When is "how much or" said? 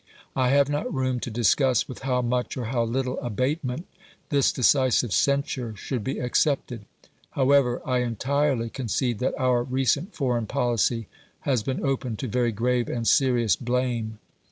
1.99-2.65